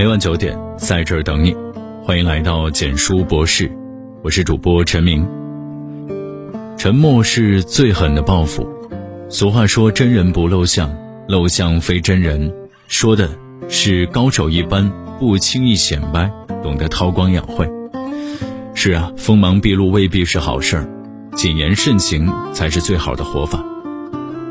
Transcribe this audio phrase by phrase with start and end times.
[0.00, 1.54] 每晚九点，在这儿等你。
[2.02, 3.70] 欢迎来到简书博士，
[4.22, 5.28] 我是主播陈明。
[6.78, 8.66] 沉默是最狠的报复。
[9.28, 10.90] 俗话说：“真人不露相，
[11.28, 12.50] 露相非真人。”
[12.88, 13.28] 说的
[13.68, 16.32] 是高手一般，不轻易显摆，
[16.62, 17.68] 懂得韬光养晦。
[18.72, 20.88] 是啊，锋芒毕露未必是好事儿，
[21.36, 23.62] 谨言慎行才是最好的活法。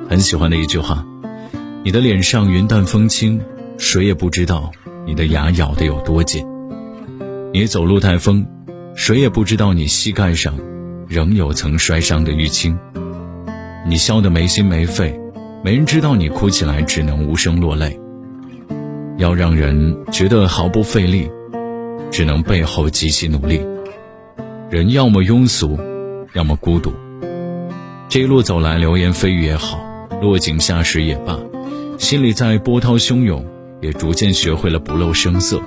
[0.08, 1.04] 很喜欢的一句话
[1.84, 3.42] ：“你的脸上云淡风轻，
[3.80, 4.72] 谁也不知道
[5.06, 6.46] 你的牙咬得有多紧。
[7.54, 8.46] 你走路太疯，
[8.96, 10.54] 谁也不知道你膝盖上
[11.08, 12.78] 仍有曾摔伤的淤青。
[13.88, 15.20] 你笑得没心没肺，
[15.64, 18.00] 没人知道你哭起来只能无声落泪。
[19.18, 21.30] 要让人觉得毫不费力，
[22.12, 23.62] 只能背后极其努力。”
[24.70, 25.80] 人要么庸俗，
[26.34, 26.94] 要么孤独。
[28.08, 29.80] 这一路走来，流言蜚语也好，
[30.22, 31.40] 落井下石也罢，
[31.98, 33.44] 心里在波涛汹涌，
[33.82, 35.62] 也逐渐学会了不露声色。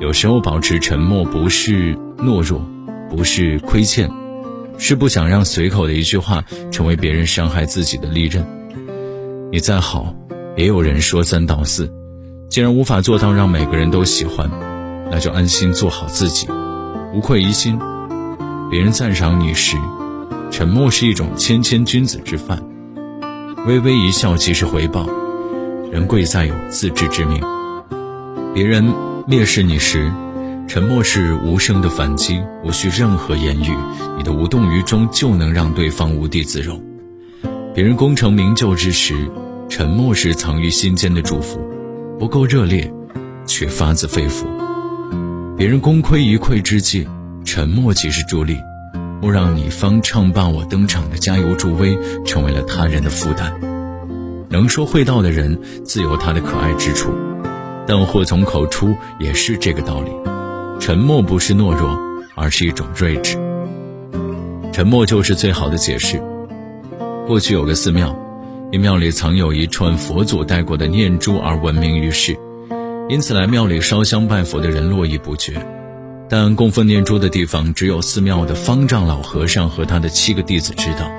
[0.00, 2.60] 有时候保持沉默，不是懦弱，
[3.08, 4.10] 不是亏欠，
[4.76, 8.44] 是不想让随口的一句话成为别人伤害自己的利刃。
[9.52, 10.14] 你再好，
[10.56, 11.92] 也有人说三道四。
[12.50, 14.50] 既然无法做到让每个人都喜欢，
[15.10, 16.48] 那就安心做好自己，
[17.12, 17.78] 无愧于心。
[18.70, 19.76] 别人赞赏你时，
[20.50, 22.58] 沉默是一种谦谦君子之范；
[23.66, 25.08] 微微一笑即是回报。
[25.94, 27.40] 人贵在有自知之明。
[28.52, 28.84] 别人
[29.28, 30.12] 蔑视你时，
[30.66, 33.72] 沉默是无声的反击，无需任何言语，
[34.18, 36.82] 你的无动于衷就能让对方无地自容。
[37.72, 39.14] 别人功成名就之时，
[39.68, 41.60] 沉默是藏于心间的祝福，
[42.18, 42.92] 不够热烈，
[43.46, 44.46] 却发自肺腑。
[45.56, 47.06] 别人功亏一篑之际。
[47.44, 48.56] 沉默即是助力，
[49.20, 53.73] 莫让你方唱罢我登场的加油助威成为了他人的负担。
[54.54, 57.10] 能说会道的人自有他的可爱之处，
[57.88, 60.12] 但祸从口出也是这个道理。
[60.78, 61.98] 沉默不是懦弱，
[62.36, 63.36] 而是一种睿智。
[64.72, 66.22] 沉默就是最好的解释。
[67.26, 68.16] 过去有个寺庙，
[68.70, 72.38] 因庙里藏有一串佛祖戴过的念珠而闻名于世，
[73.08, 75.54] 因此来庙里烧香拜佛的人络绎不绝。
[76.28, 81.10] 但供奉念珠的地方，只有寺庙的方丈老和尚和他的七个弟子知道。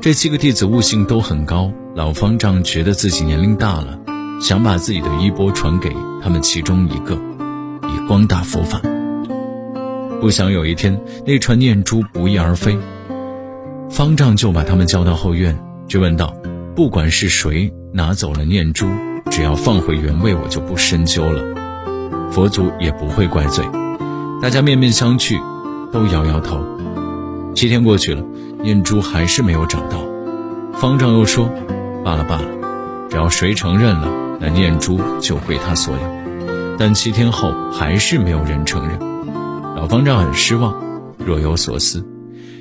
[0.00, 3.98] 这七个弟子悟性都很高，老方丈觉得自己年龄大了，
[4.40, 5.90] 想把自己的衣钵传给
[6.22, 7.18] 他们其中一个，
[7.88, 8.80] 以光大佛法。
[10.20, 12.78] 不想有一天那串念珠不翼而飞，
[13.90, 16.32] 方丈就把他们叫到后院，质问道
[16.76, 18.86] ：“不管是谁拿走了念珠，
[19.28, 21.42] 只要放回原位，我就不深究了。
[22.30, 23.68] 佛祖也不会怪罪。”
[24.40, 25.36] 大家面面相觑，
[25.92, 26.64] 都摇摇头。
[27.56, 28.22] 七天过去了，
[28.62, 29.98] 念珠还是没有找到。
[30.74, 31.50] 方丈又说
[32.04, 32.48] ：“罢了罢了，
[33.10, 34.08] 只要谁承认了，
[34.40, 36.00] 那念珠就归他所有。”
[36.78, 38.98] 但七天后还是没有人承认。
[39.76, 40.74] 老方丈很失望，
[41.18, 42.04] 若有所思。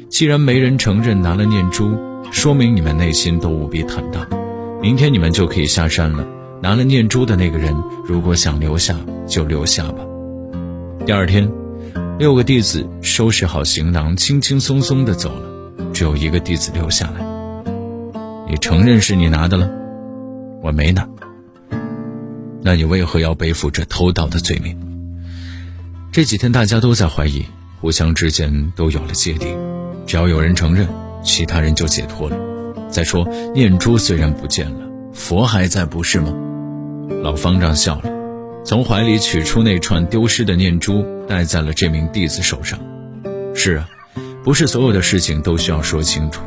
[0.09, 1.95] 既然没人承认拿了念珠，
[2.31, 4.27] 说明你们内心都无比坦荡。
[4.81, 6.25] 明天你们就可以下山了。
[6.61, 7.75] 拿了念珠的那个人，
[8.05, 8.95] 如果想留下，
[9.27, 9.99] 就留下吧。
[11.05, 11.51] 第二天。
[12.19, 17.36] 六个弟子收拾好行囊，轻轻松松地走了，只有一个弟子留下来。
[18.49, 19.69] 你承认是你拿的了？
[20.63, 21.05] 我没拿。
[22.61, 24.77] 那你为何要背负着偷盗的罪名？
[26.13, 27.45] 这几天大家都在怀疑，
[27.81, 29.47] 互相之间都有了芥蒂。
[30.05, 30.87] 只要有人承认，
[31.21, 32.37] 其他人就解脱了。
[32.89, 34.79] 再说念珠虽然不见了，
[35.13, 36.33] 佛还在，不是吗？
[37.21, 38.09] 老方丈笑了。
[38.63, 42.79] 从怀里取出那串丢失的念珠，戴在了这名弟子手上。
[43.53, 43.89] 是啊，
[44.41, 46.41] 不是所有的事情都需要说清楚。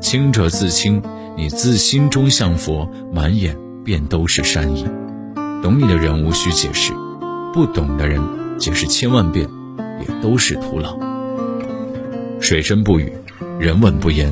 [0.00, 1.02] 清者自清，
[1.40, 4.84] 你自心中向佛，满眼便都是善意。
[5.62, 6.92] 懂你的人无需解释，
[7.54, 8.20] 不懂的人
[8.58, 9.48] 解释千万遍，
[10.00, 10.98] 也都是徒劳。
[12.42, 13.10] 水深不语，
[13.58, 14.30] 人稳不言。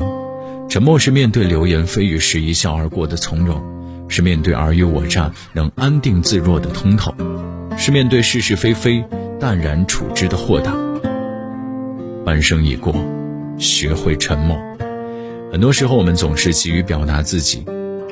[0.69, 3.59] 沉默是面对流言蜚语时一笑而过的从容。
[4.07, 7.11] 是面对尔虞我诈能安定自若的通透，
[7.75, 9.03] 是面对是是非非
[9.39, 10.71] 淡然处之的豁达。
[12.23, 12.93] 半生已过，
[13.57, 14.55] 学会沉默。
[15.51, 17.65] 很多时候，我们总是急于表达自己，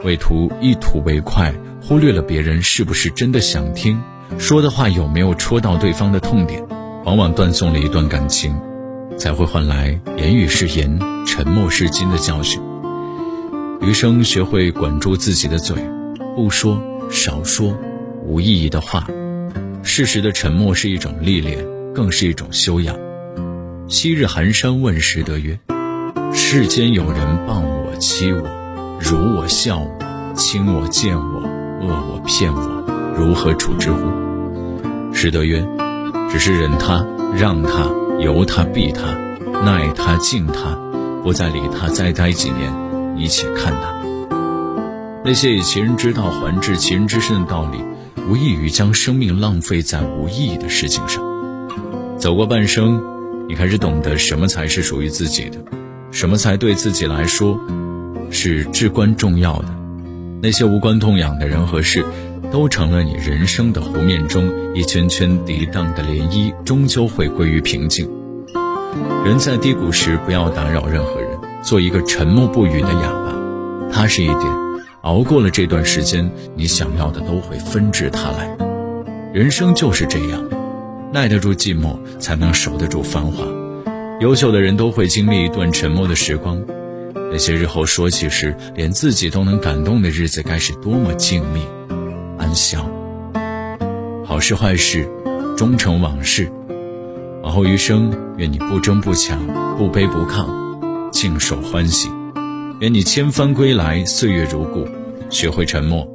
[0.03, 4.01] 为图一吐为快，忽略了别人是不是真的想听，
[4.39, 6.65] 说的话有没有戳到对方的痛点，
[7.05, 8.59] 往往断送了一段感情，
[9.19, 12.59] 才会换来言语是盐，沉默是金的教训。
[13.81, 15.75] 余生学会管住自己的嘴，
[16.35, 16.81] 不说
[17.11, 17.77] 少说
[18.23, 19.07] 无意义的话。
[19.83, 21.63] 适时的沉默是一种历练，
[21.93, 22.97] 更是一种修养。
[23.87, 25.57] 昔日寒山问拾得曰
[26.33, 28.41] ：“世间有人谤我欺我，
[28.99, 31.41] 辱我笑我，轻我贱我，
[31.81, 32.83] 恶我骗我，
[33.17, 33.99] 如何处之乎？”
[35.13, 35.67] 实得曰：
[36.31, 37.89] 只是忍他、让他、
[38.19, 39.13] 由他、避他、
[39.61, 40.77] 耐他、敬他，
[41.23, 42.71] 不再理他，再待几年，
[43.15, 43.97] 你且看他。
[45.25, 47.79] 那些以其人之道还治其人之身的道理，
[48.29, 51.23] 无异于将生命浪费在无意义的事情上。
[52.17, 53.01] 走过半生，
[53.49, 55.57] 你开始懂得什么才是属于自己的，
[56.11, 57.59] 什么才对自己来说
[58.29, 59.67] 是至关重要的。
[60.41, 62.03] 那些无关痛痒的人和事，
[62.51, 68.09] 都成了你人生的湖面中一圈圈涤荡的涟漪，终究会归于平静。
[69.25, 71.29] 人在低谷时，不要打扰任何人，
[71.61, 74.67] 做一个沉默不语的哑巴，踏实一点。
[75.01, 78.57] 熬过了这段时间，你想要的都会纷至沓来。
[79.33, 80.43] 人生就是这样，
[81.11, 83.43] 耐得住寂寞，才能守得住繁华。
[84.19, 86.59] 优秀的人都会经历一段沉默的时光，
[87.13, 91.59] 那些日后说起时连自己都能感动的日子，该是多么静谧、
[92.39, 92.89] 安详。
[94.25, 95.07] 好事坏事，
[95.55, 96.51] 终成往事。
[97.43, 99.37] 往后余生，愿你不争不抢，
[99.77, 100.47] 不卑不亢，
[101.11, 102.09] 静守欢喜。
[102.79, 104.87] 愿你千帆归来，岁月如故，
[105.29, 106.07] 学会沉默，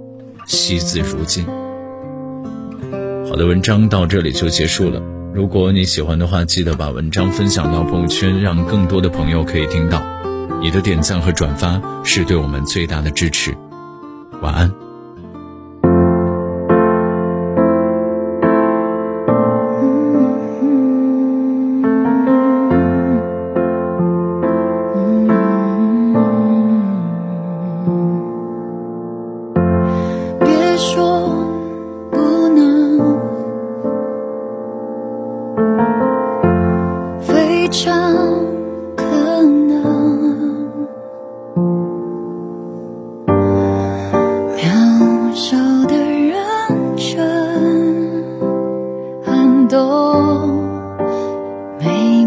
[0.46, 1.46] 惜字如金。
[3.30, 5.00] 好的，文章到这里就结束了。
[5.34, 10.02] 如果你喜欢的话，记得把文章分享到朋友圈，让更多的朋友可以听到。
[10.60, 13.56] 你的点赞和转发是对我们最大的支持。
[14.42, 14.91] 晚安。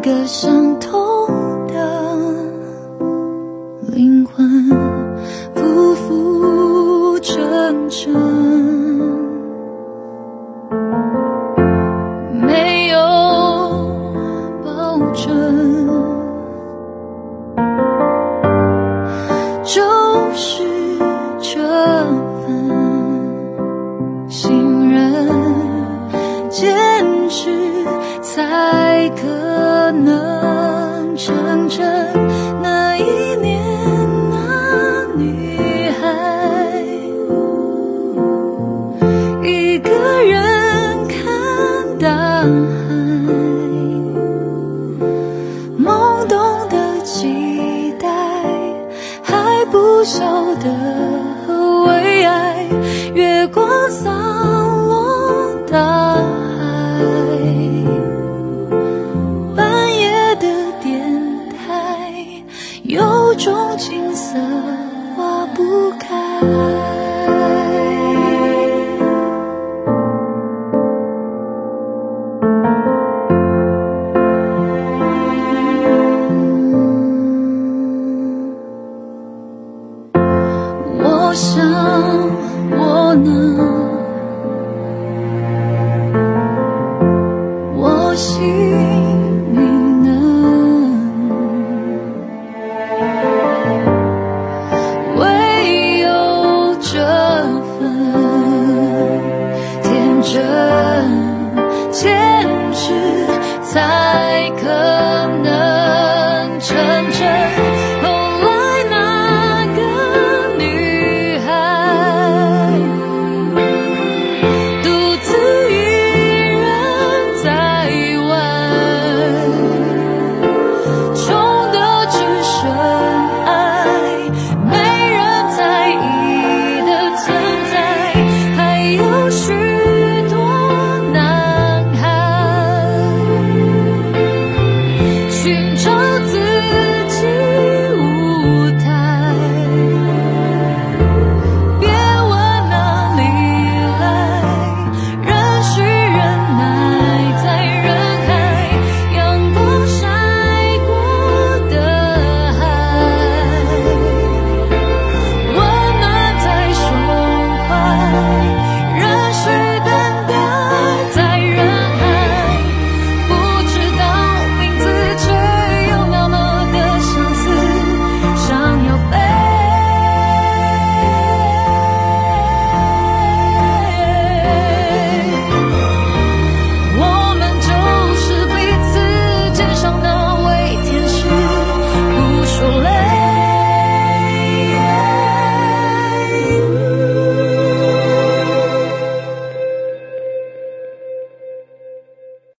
[0.05, 1.73] 个相同的
[3.91, 4.69] 灵魂
[5.55, 8.13] 浮浮沉沉
[12.39, 12.99] 没有
[14.63, 15.87] 保证
[19.63, 19.81] 就
[20.35, 20.63] 是
[21.41, 21.59] 这